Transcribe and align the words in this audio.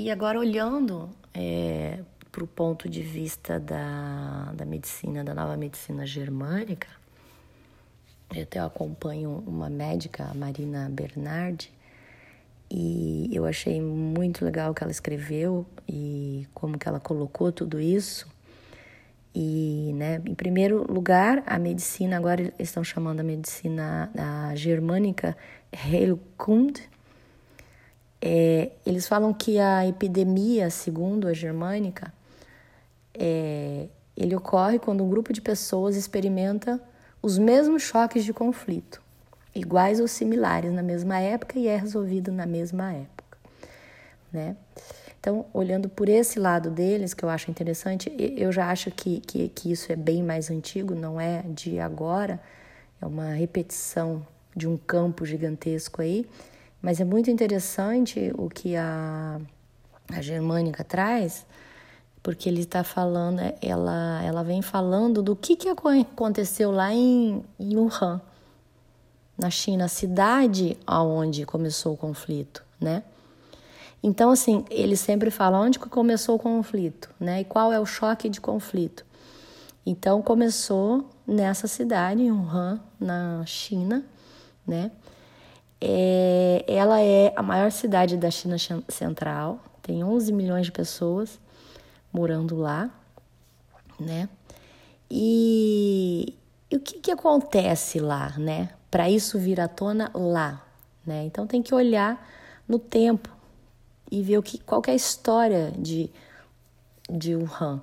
E 0.00 0.12
agora 0.12 0.38
olhando 0.38 1.10
é, 1.34 1.98
para 2.30 2.44
o 2.44 2.46
ponto 2.46 2.88
de 2.88 3.02
vista 3.02 3.58
da, 3.58 4.52
da 4.54 4.64
medicina, 4.64 5.24
da 5.24 5.34
nova 5.34 5.56
medicina 5.56 6.06
germânica, 6.06 6.86
eu 8.32 8.44
até 8.44 8.60
acompanho 8.60 9.42
uma 9.44 9.68
médica, 9.68 10.28
a 10.30 10.34
Marina 10.34 10.88
Bernardi, 10.88 11.72
e 12.70 13.28
eu 13.32 13.44
achei 13.44 13.82
muito 13.82 14.44
legal 14.44 14.70
o 14.70 14.74
que 14.74 14.84
ela 14.84 14.92
escreveu 14.92 15.66
e 15.88 16.46
como 16.54 16.78
que 16.78 16.88
ela 16.88 17.00
colocou 17.00 17.50
tudo 17.50 17.80
isso. 17.80 18.28
E, 19.34 19.92
né, 19.96 20.22
em 20.24 20.34
primeiro 20.36 20.86
lugar, 20.88 21.42
a 21.44 21.58
medicina, 21.58 22.16
agora 22.16 22.54
estão 22.56 22.84
chamando 22.84 23.18
a 23.18 23.24
medicina 23.24 24.12
a 24.16 24.54
germânica 24.54 25.36
Heilkund. 25.72 26.88
É, 28.20 28.70
eles 28.84 29.06
falam 29.06 29.32
que 29.32 29.58
a 29.58 29.86
epidemia, 29.86 30.70
segundo 30.70 31.28
a 31.28 31.32
germânica, 31.32 32.12
é, 33.14 33.86
ele 34.16 34.34
ocorre 34.34 34.78
quando 34.78 35.04
um 35.04 35.08
grupo 35.08 35.32
de 35.32 35.40
pessoas 35.40 35.96
experimenta 35.96 36.80
os 37.22 37.38
mesmos 37.38 37.82
choques 37.82 38.24
de 38.24 38.32
conflito 38.32 39.00
iguais 39.54 40.00
ou 40.00 40.06
similares 40.06 40.72
na 40.72 40.82
mesma 40.82 41.18
época 41.18 41.58
e 41.58 41.66
é 41.66 41.76
resolvido 41.76 42.30
na 42.30 42.46
mesma 42.46 42.92
época, 42.92 43.38
né? 44.32 44.56
Então, 45.20 45.46
olhando 45.52 45.88
por 45.88 46.08
esse 46.08 46.38
lado 46.38 46.70
deles, 46.70 47.12
que 47.12 47.24
eu 47.24 47.28
acho 47.28 47.50
interessante, 47.50 48.12
eu 48.36 48.52
já 48.52 48.70
acho 48.70 48.90
que, 48.92 49.20
que, 49.20 49.48
que 49.48 49.72
isso 49.72 49.90
é 49.92 49.96
bem 49.96 50.22
mais 50.22 50.48
antigo, 50.48 50.94
não 50.94 51.20
é 51.20 51.42
de 51.42 51.80
agora, 51.80 52.40
é 53.02 53.06
uma 53.06 53.32
repetição 53.32 54.24
de 54.54 54.68
um 54.68 54.76
campo 54.76 55.26
gigantesco 55.26 56.00
aí, 56.00 56.24
mas 56.80 57.00
é 57.00 57.04
muito 57.04 57.30
interessante 57.30 58.32
o 58.36 58.48
que 58.48 58.76
a, 58.76 59.40
a 60.12 60.22
germânica 60.22 60.84
traz, 60.84 61.44
porque 62.22 62.48
ele 62.48 62.60
está 62.60 62.84
falando, 62.84 63.40
ela, 63.60 64.22
ela 64.22 64.42
vem 64.42 64.62
falando 64.62 65.22
do 65.22 65.34
que, 65.34 65.56
que 65.56 65.68
aconteceu 65.68 66.70
lá 66.70 66.92
em, 66.92 67.42
Wuhan, 67.60 68.20
na 69.36 69.50
China, 69.50 69.84
a 69.84 69.88
cidade 69.88 70.76
aonde 70.86 71.46
começou 71.46 71.94
o 71.94 71.96
conflito, 71.96 72.64
né? 72.80 73.02
Então, 74.02 74.30
assim, 74.30 74.64
ele 74.70 74.96
sempre 74.96 75.30
fala 75.30 75.60
onde 75.60 75.78
começou 75.78 76.36
o 76.36 76.38
conflito, 76.38 77.10
né? 77.18 77.40
E 77.40 77.44
qual 77.44 77.72
é 77.72 77.80
o 77.80 77.86
choque 77.86 78.28
de 78.28 78.40
conflito. 78.40 79.04
Então, 79.84 80.22
começou 80.22 81.08
nessa 81.26 81.66
cidade, 81.66 82.22
em 82.22 82.30
Wuhan, 82.30 82.80
na 83.00 83.44
China, 83.46 84.04
né? 84.66 84.90
É, 85.80 86.64
ela 86.66 87.00
é 87.00 87.32
a 87.36 87.42
maior 87.42 87.70
cidade 87.70 88.16
da 88.16 88.30
China 88.30 88.56
Central, 88.88 89.60
tem 89.82 90.02
11 90.02 90.32
milhões 90.32 90.66
de 90.66 90.72
pessoas 90.72 91.38
morando 92.12 92.56
lá, 92.56 92.90
né? 93.98 94.28
E, 95.10 96.34
e 96.70 96.76
o 96.76 96.80
que, 96.80 96.98
que 96.98 97.10
acontece 97.10 97.98
lá, 98.00 98.34
né? 98.36 98.70
para 98.90 99.10
isso 99.10 99.38
vir 99.38 99.60
à 99.60 99.68
tona 99.68 100.10
lá, 100.14 100.64
né? 101.06 101.24
Então 101.24 101.46
tem 101.46 101.62
que 101.62 101.74
olhar 101.74 102.26
no 102.66 102.78
tempo 102.78 103.28
e 104.10 104.22
ver 104.22 104.38
o 104.38 104.42
que, 104.42 104.58
qual 104.58 104.80
que 104.80 104.90
é 104.90 104.94
a 104.94 104.96
história 104.96 105.72
de, 105.76 106.10
de 107.08 107.36
Wuhan. 107.36 107.82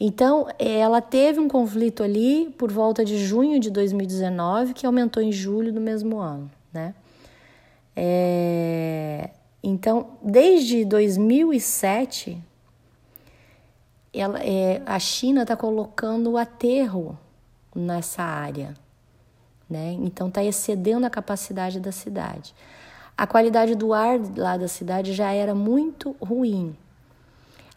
Então, 0.00 0.46
ela 0.60 1.00
teve 1.00 1.40
um 1.40 1.48
conflito 1.48 2.04
ali 2.04 2.54
por 2.56 2.70
volta 2.70 3.04
de 3.04 3.18
junho 3.18 3.58
de 3.58 3.68
2019, 3.68 4.72
que 4.72 4.86
aumentou 4.86 5.20
em 5.20 5.32
julho 5.32 5.72
do 5.72 5.80
mesmo 5.80 6.18
ano, 6.18 6.48
né? 6.72 6.94
É, 7.94 9.30
então, 9.62 10.18
desde 10.22 10.84
2007, 10.84 12.40
ela, 14.12 14.38
é, 14.42 14.82
a 14.86 14.98
China 14.98 15.42
está 15.42 15.56
colocando 15.56 16.30
o 16.30 16.36
aterro 16.38 17.18
nessa 17.74 18.22
área, 18.22 18.74
né? 19.68 19.92
Então 20.00 20.28
está 20.28 20.42
excedendo 20.42 21.06
a 21.06 21.10
capacidade 21.10 21.80
da 21.80 21.92
cidade. 21.92 22.54
A 23.16 23.26
qualidade 23.26 23.74
do 23.74 23.92
ar 23.92 24.18
lá 24.36 24.56
da 24.56 24.68
cidade 24.68 25.12
já 25.12 25.32
era 25.32 25.54
muito 25.54 26.14
ruim. 26.20 26.76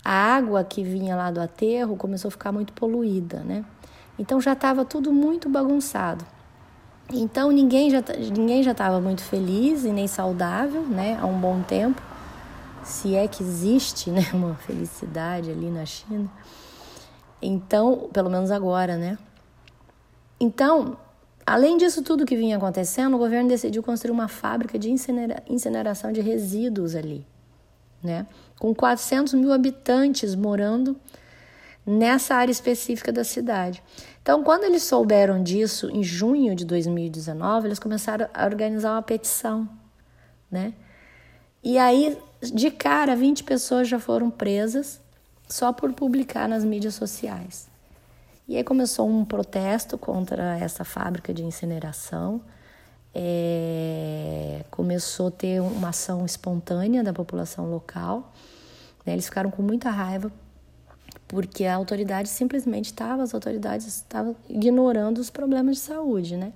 A 0.03 0.11
água 0.11 0.63
que 0.63 0.83
vinha 0.83 1.15
lá 1.15 1.31
do 1.31 1.41
aterro 1.41 1.95
começou 1.95 2.29
a 2.29 2.31
ficar 2.31 2.51
muito 2.51 2.73
poluída, 2.73 3.39
né? 3.39 3.65
Então 4.17 4.39
já 4.39 4.53
estava 4.53 4.85
tudo 4.85 5.11
muito 5.11 5.49
bagunçado. 5.49 6.25
Então 7.13 7.51
ninguém 7.51 7.89
já 7.89 8.03
ninguém 8.31 8.63
já 8.63 8.71
estava 8.71 8.99
muito 8.99 9.21
feliz 9.21 9.83
e 9.83 9.91
nem 9.91 10.07
saudável, 10.07 10.83
né? 10.83 11.17
Há 11.21 11.25
um 11.25 11.39
bom 11.39 11.61
tempo, 11.61 12.01
se 12.83 13.15
é 13.15 13.27
que 13.27 13.43
existe, 13.43 14.09
né? 14.11 14.25
Uma 14.33 14.55
felicidade 14.55 15.51
ali 15.51 15.69
na 15.69 15.85
China. 15.85 16.29
Então, 17.41 18.09
pelo 18.13 18.29
menos 18.29 18.51
agora, 18.51 18.97
né? 18.97 19.17
Então 20.39 20.97
Além 21.45 21.77
disso 21.77 22.01
tudo 22.01 22.25
que 22.25 22.35
vinha 22.35 22.57
acontecendo, 22.57 23.15
o 23.15 23.17
governo 23.17 23.49
decidiu 23.49 23.81
construir 23.81 24.11
uma 24.11 24.27
fábrica 24.27 24.77
de 24.77 24.89
incinera 24.89 25.43
incineração 25.49 26.11
de 26.11 26.21
resíduos 26.21 26.95
ali, 26.95 27.25
né? 28.03 28.27
Com 28.59 28.73
400 28.73 29.33
mil 29.33 29.51
habitantes 29.51 30.35
morando 30.35 30.95
nessa 31.85 32.35
área 32.35 32.51
específica 32.51 33.11
da 33.11 33.23
cidade. 33.23 33.81
Então, 34.21 34.43
quando 34.43 34.63
eles 34.63 34.83
souberam 34.83 35.41
disso, 35.41 35.89
em 35.89 36.03
junho 36.03 36.55
de 36.55 36.65
2019, 36.65 37.67
eles 37.67 37.79
começaram 37.79 38.27
a 38.33 38.45
organizar 38.45 38.93
uma 38.93 39.01
petição, 39.01 39.67
né? 40.49 40.73
E 41.63 41.77
aí, 41.77 42.17
de 42.41 42.71
cara, 42.71 43.15
20 43.15 43.43
pessoas 43.43 43.87
já 43.87 43.99
foram 43.99 44.29
presas 44.29 44.99
só 45.47 45.71
por 45.73 45.91
publicar 45.93 46.47
nas 46.47 46.63
mídias 46.63 46.95
sociais. 46.95 47.69
E 48.47 48.57
aí 48.57 48.63
começou 48.63 49.07
um 49.07 49.23
protesto 49.23 49.97
contra 49.97 50.57
essa 50.57 50.83
fábrica 50.83 51.33
de 51.33 51.43
incineração. 51.43 52.41
É, 53.13 54.63
começou 54.71 55.27
a 55.27 55.31
ter 55.31 55.61
uma 55.61 55.89
ação 55.89 56.25
espontânea 56.25 57.03
da 57.03 57.13
população 57.13 57.69
local. 57.69 58.33
Né? 59.05 59.13
Eles 59.13 59.25
ficaram 59.25 59.51
com 59.51 59.61
muita 59.61 59.89
raiva 59.89 60.31
porque 61.31 61.63
a 61.63 61.75
autoridade 61.75 62.27
simplesmente 62.27 62.87
estava, 62.87 63.23
as 63.23 63.33
autoridades 63.33 63.87
estavam 63.87 64.35
ignorando 64.49 65.17
os 65.19 65.29
problemas 65.29 65.77
de 65.77 65.83
saúde, 65.83 66.35
né? 66.35 66.51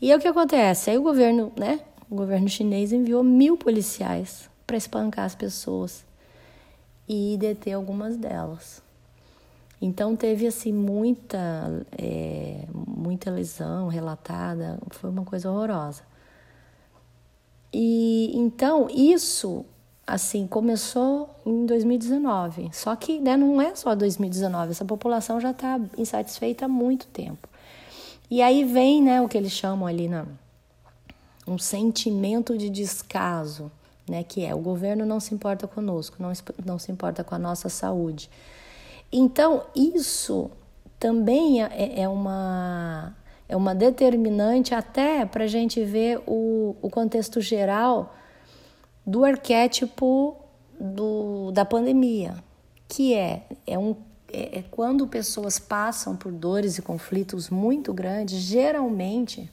E 0.00 0.12
aí 0.12 0.16
o 0.16 0.20
que 0.20 0.28
acontece? 0.28 0.90
Aí 0.90 0.96
o 0.96 1.02
governo, 1.02 1.52
né? 1.58 1.80
O 2.08 2.14
governo 2.14 2.48
chinês 2.48 2.92
enviou 2.92 3.24
mil 3.24 3.56
policiais 3.56 4.48
para 4.64 4.76
espancar 4.76 5.24
as 5.24 5.34
pessoas 5.34 6.04
e 7.08 7.36
deter 7.40 7.72
algumas 7.72 8.16
delas. 8.16 8.80
Então 9.82 10.14
teve 10.14 10.46
assim 10.46 10.72
muita, 10.72 11.84
é, 11.98 12.66
muita 12.72 13.28
lesão 13.28 13.88
relatada, 13.88 14.78
foi 14.90 15.10
uma 15.10 15.24
coisa 15.24 15.50
horrorosa. 15.50 16.04
E 17.72 18.30
então 18.36 18.88
isso 18.88 19.64
assim 20.10 20.46
começou 20.46 21.30
em 21.46 21.64
2019. 21.64 22.70
Só 22.72 22.96
que 22.96 23.20
né, 23.20 23.36
não 23.36 23.62
é 23.62 23.74
só 23.76 23.94
2019, 23.94 24.72
essa 24.72 24.84
população 24.84 25.40
já 25.40 25.52
está 25.52 25.80
insatisfeita 25.96 26.64
há 26.64 26.68
muito 26.68 27.06
tempo. 27.06 27.48
E 28.28 28.42
aí 28.42 28.64
vem 28.64 29.02
né, 29.02 29.22
o 29.22 29.28
que 29.28 29.38
eles 29.38 29.52
chamam 29.52 29.86
ali 29.86 30.08
na, 30.08 30.26
um 31.46 31.58
sentimento 31.58 32.58
de 32.58 32.68
descaso, 32.68 33.70
né, 34.08 34.24
que 34.24 34.44
é 34.44 34.52
o 34.54 34.58
governo 34.58 35.06
não 35.06 35.20
se 35.20 35.32
importa 35.32 35.68
conosco, 35.68 36.16
não, 36.18 36.32
não 36.64 36.78
se 36.78 36.90
importa 36.90 37.22
com 37.22 37.34
a 37.34 37.38
nossa 37.38 37.68
saúde. 37.68 38.28
Então, 39.12 39.64
isso 39.74 40.50
também 40.98 41.62
é, 41.62 42.00
é 42.00 42.08
uma, 42.08 43.16
é 43.48 43.56
uma 43.56 43.74
determinante 43.74 44.74
até 44.74 45.24
para 45.24 45.44
a 45.44 45.48
gente 45.48 45.84
ver 45.84 46.20
o, 46.26 46.76
o 46.82 46.90
contexto 46.90 47.40
geral 47.40 48.14
do 49.06 49.24
arquétipo 49.24 50.36
do, 50.78 51.50
da 51.52 51.64
pandemia, 51.64 52.42
que 52.88 53.14
é, 53.14 53.46
é, 53.66 53.78
um, 53.78 53.96
é, 54.32 54.58
é 54.58 54.64
quando 54.70 55.06
pessoas 55.06 55.58
passam 55.58 56.16
por 56.16 56.32
dores 56.32 56.78
e 56.78 56.82
conflitos 56.82 57.50
muito 57.50 57.92
grandes, 57.92 58.38
geralmente 58.38 59.50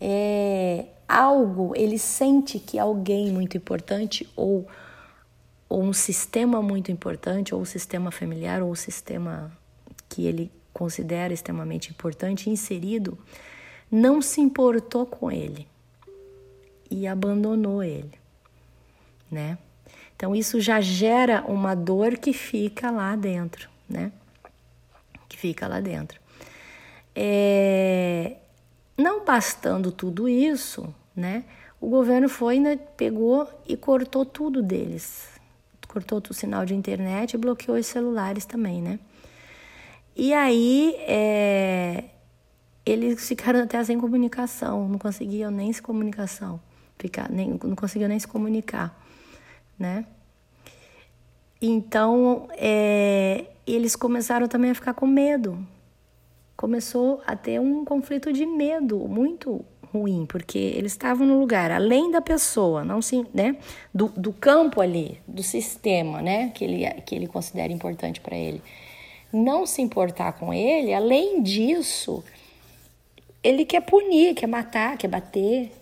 é 0.00 0.86
algo, 1.08 1.72
ele 1.76 1.98
sente 1.98 2.58
que 2.58 2.78
alguém 2.78 3.32
muito 3.32 3.56
importante 3.56 4.28
ou 4.36 4.66
ou 5.70 5.84
um 5.84 5.92
sistema 5.92 6.60
muito 6.60 6.90
importante, 6.90 7.54
ou 7.54 7.60
o 7.60 7.66
sistema 7.66 8.10
familiar, 8.10 8.60
ou 8.60 8.72
o 8.72 8.76
sistema 8.76 9.52
que 10.08 10.26
ele 10.26 10.50
considera 10.72 11.32
extremamente 11.32 11.90
importante, 11.90 12.50
inserido, 12.50 13.16
não 13.88 14.20
se 14.20 14.40
importou 14.40 15.06
com 15.06 15.30
ele 15.30 15.68
e 16.90 17.06
abandonou 17.06 17.84
ele, 17.84 18.18
né? 19.30 19.58
Então 20.16 20.34
isso 20.34 20.60
já 20.60 20.80
gera 20.80 21.42
uma 21.46 21.74
dor 21.74 22.18
que 22.18 22.32
fica 22.32 22.90
lá 22.90 23.16
dentro, 23.16 23.68
né? 23.88 24.12
Que 25.28 25.36
fica 25.36 25.66
lá 25.66 25.80
dentro. 25.80 26.20
É... 27.14 28.36
Não 28.96 29.24
bastando 29.24 29.90
tudo 29.90 30.28
isso, 30.28 30.94
né? 31.16 31.44
o 31.80 31.88
governo 31.88 32.28
foi, 32.28 32.60
né, 32.60 32.76
pegou 32.96 33.48
e 33.66 33.76
cortou 33.76 34.24
tudo 34.24 34.62
deles. 34.62 35.28
Cortou 35.88 36.22
o 36.28 36.34
sinal 36.34 36.64
de 36.64 36.74
internet 36.74 37.34
e 37.34 37.38
bloqueou 37.38 37.76
os 37.76 37.86
celulares 37.86 38.44
também, 38.44 38.80
né? 38.80 39.00
E 40.14 40.32
aí 40.32 40.94
é, 41.00 42.04
eles 42.84 43.26
ficaram 43.26 43.62
até 43.62 43.82
sem 43.82 43.98
comunicação, 43.98 44.86
não 44.86 44.98
conseguiam 44.98 45.50
nem 45.50 45.72
se 45.72 45.80
comunicação, 45.80 46.60
ficar, 46.98 47.28
nem, 47.30 47.58
não 47.64 47.74
conseguiam 47.74 48.08
nem 48.08 48.18
se 48.18 48.28
comunicar, 48.28 48.94
né? 49.80 50.04
Então 51.60 52.48
é, 52.52 53.46
eles 53.66 53.96
começaram 53.96 54.46
também 54.46 54.70
a 54.70 54.74
ficar 54.74 54.94
com 54.94 55.06
medo. 55.06 55.66
Começou 56.56 57.22
a 57.26 57.34
ter 57.34 57.58
um 57.58 57.84
conflito 57.84 58.32
de 58.32 58.44
medo 58.44 58.98
muito 59.08 59.64
ruim, 59.92 60.26
porque 60.26 60.58
eles 60.58 60.92
estavam 60.92 61.26
no 61.26 61.40
lugar 61.40 61.70
além 61.70 62.10
da 62.10 62.20
pessoa, 62.20 62.84
não 62.84 63.02
se, 63.02 63.26
né, 63.34 63.56
do, 63.92 64.08
do 64.08 64.32
campo 64.32 64.80
ali, 64.80 65.20
do 65.26 65.42
sistema, 65.42 66.22
né, 66.22 66.50
que 66.50 66.64
ele, 66.64 66.88
que 67.02 67.14
ele 67.14 67.26
considera 67.26 67.72
importante 67.72 68.20
para 68.20 68.36
ele. 68.36 68.62
Não 69.32 69.66
se 69.66 69.80
importar 69.80 70.32
com 70.32 70.52
ele, 70.52 70.92
além 70.92 71.42
disso, 71.42 72.22
ele 73.42 73.64
quer 73.64 73.80
punir, 73.80 74.34
quer 74.34 74.46
matar, 74.46 74.96
quer 74.96 75.08
bater. 75.08 75.72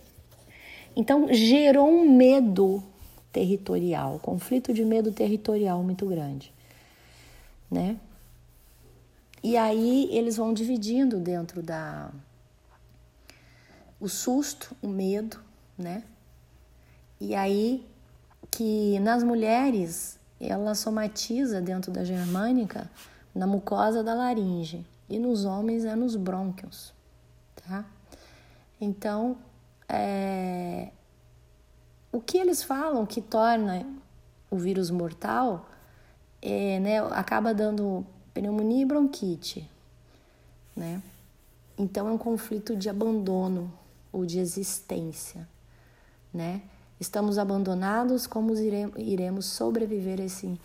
Então 0.95 1.27
gerou 1.31 1.87
um 1.87 2.09
medo 2.09 2.83
territorial, 3.31 4.19
conflito 4.19 4.73
de 4.73 4.83
medo 4.83 5.11
territorial 5.11 5.83
muito 5.83 6.05
grande, 6.05 6.53
né? 7.69 7.99
E 9.41 9.55
aí 9.55 10.09
eles 10.11 10.37
vão 10.37 10.53
dividindo 10.53 11.17
dentro 11.19 11.61
da 11.61 12.11
o 13.99 14.07
susto, 14.07 14.75
o 14.81 14.87
medo, 14.87 15.39
né? 15.77 16.03
E 17.19 17.35
aí 17.35 17.85
que 18.51 18.99
nas 18.99 19.23
mulheres 19.23 20.19
ela 20.39 20.73
somatiza 20.73 21.61
dentro 21.61 21.91
da 21.91 22.03
germânica 22.03 22.89
na 23.35 23.45
mucosa 23.45 24.03
da 24.03 24.13
laringe 24.13 24.85
e 25.09 25.19
nos 25.19 25.45
homens 25.45 25.85
é 25.85 25.95
nos 25.95 26.15
brônquios, 26.15 26.93
tá? 27.55 27.85
Então, 28.79 29.37
é... 29.87 30.89
o 32.11 32.19
que 32.19 32.37
eles 32.37 32.63
falam 32.63 33.05
que 33.05 33.21
torna 33.21 33.85
o 34.49 34.57
vírus 34.57 34.89
mortal 34.89 35.69
é, 36.41 36.79
né, 36.79 36.99
acaba 37.11 37.53
dando 37.53 38.05
pneumonia 38.33 38.81
e 38.81 38.85
bronquite, 38.85 39.69
né? 40.75 41.01
Então 41.77 42.07
é 42.07 42.11
um 42.11 42.17
conflito 42.17 42.75
de 42.75 42.89
abandono 42.89 43.71
ou 44.11 44.25
de 44.25 44.39
existência, 44.39 45.47
né? 46.33 46.61
Estamos 46.99 47.37
abandonados, 47.37 48.27
como 48.27 48.53
iremos 48.97 49.45
sobreviver 49.45 50.19
a 50.19 50.23
esse, 50.23 50.59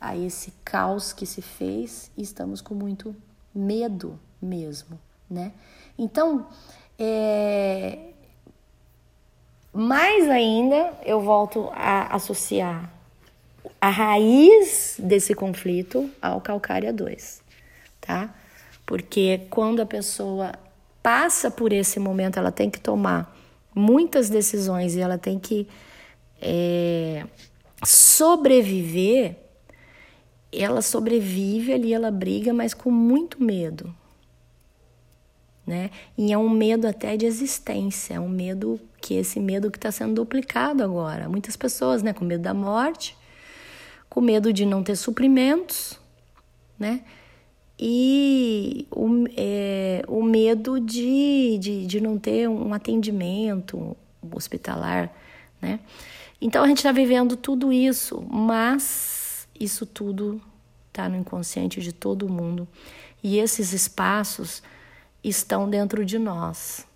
a 0.00 0.16
esse 0.16 0.52
caos 0.64 1.12
que 1.12 1.26
se 1.26 1.42
fez 1.42 2.10
e 2.16 2.22
estamos 2.22 2.60
com 2.60 2.74
muito 2.74 3.14
medo 3.52 4.18
mesmo, 4.40 4.98
né? 5.28 5.52
Então, 5.98 6.46
é... 6.98 8.13
mais 9.74 10.30
ainda 10.30 10.92
eu 11.04 11.20
volto 11.20 11.68
a 11.74 12.14
associar 12.14 12.90
a 13.80 13.90
raiz 13.90 14.96
desse 14.98 15.34
conflito 15.34 16.08
ao 16.22 16.40
calcária 16.40 16.92
2, 16.92 17.42
tá? 18.00 18.32
Porque 18.86 19.42
quando 19.50 19.82
a 19.82 19.86
pessoa 19.86 20.52
passa 21.02 21.50
por 21.50 21.72
esse 21.72 21.98
momento, 21.98 22.38
ela 22.38 22.52
tem 22.52 22.70
que 22.70 22.78
tomar 22.78 23.36
muitas 23.74 24.30
decisões 24.30 24.94
e 24.94 25.00
ela 25.00 25.18
tem 25.18 25.38
que 25.38 25.66
é, 26.40 27.26
sobreviver. 27.84 29.36
Ela 30.52 30.80
sobrevive 30.80 31.72
ali, 31.72 31.92
ela 31.92 32.10
briga, 32.10 32.54
mas 32.54 32.72
com 32.72 32.90
muito 32.90 33.42
medo, 33.42 33.94
né? 35.66 35.90
E 36.16 36.32
é 36.32 36.38
um 36.38 36.48
medo 36.48 36.86
até 36.86 37.16
de 37.16 37.26
existência, 37.26 38.14
é 38.14 38.20
um 38.20 38.28
medo 38.28 38.80
que 39.00 39.14
esse 39.14 39.40
medo 39.40 39.70
que 39.70 39.78
está 39.78 39.90
sendo 39.90 40.14
duplicado 40.14 40.82
agora. 40.82 41.28
Muitas 41.28 41.56
pessoas, 41.56 42.02
né, 42.02 42.12
com 42.12 42.24
medo 42.24 42.42
da 42.42 42.54
morte, 42.54 43.16
com 44.08 44.20
medo 44.20 44.52
de 44.52 44.64
não 44.64 44.82
ter 44.82 44.96
suprimentos, 44.96 45.98
né? 46.78 47.02
e 47.78 48.86
o, 48.90 49.24
é, 49.36 50.02
o 50.06 50.22
medo 50.22 50.78
de, 50.78 51.58
de, 51.58 51.86
de 51.86 52.00
não 52.00 52.18
ter 52.18 52.48
um 52.48 52.72
atendimento 52.72 53.96
hospitalar, 54.32 55.12
né? 55.60 55.80
Então 56.40 56.62
a 56.62 56.68
gente 56.68 56.78
está 56.78 56.92
vivendo 56.92 57.36
tudo 57.36 57.72
isso, 57.72 58.22
mas 58.30 59.48
isso 59.58 59.86
tudo 59.86 60.40
está 60.88 61.08
no 61.08 61.16
inconsciente 61.16 61.80
de 61.80 61.92
todo 61.92 62.28
mundo 62.28 62.68
e 63.22 63.38
esses 63.38 63.72
espaços 63.72 64.62
estão 65.24 65.68
dentro 65.68 66.04
de 66.04 66.18
nós, 66.18 66.86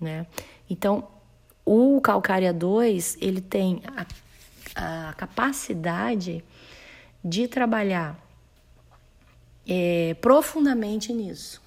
né? 0.00 0.26
Então 0.68 1.06
o 1.64 2.00
calcária 2.00 2.52
2 2.52 3.18
ele 3.20 3.40
tem 3.40 3.82
a, 4.74 5.08
a 5.08 5.12
capacidade 5.12 6.42
de 7.22 7.46
trabalhar 7.46 8.18
é, 9.68 10.14
profundamente 10.14 11.12
nisso, 11.12 11.62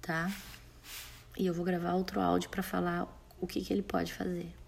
tá? 0.00 0.30
E 1.36 1.46
eu 1.46 1.54
vou 1.54 1.64
gravar 1.64 1.94
outro 1.94 2.20
áudio 2.20 2.48
para 2.50 2.62
falar 2.62 3.08
o 3.40 3.46
que, 3.46 3.60
que 3.60 3.72
ele 3.72 3.82
pode 3.82 4.12
fazer. 4.12 4.54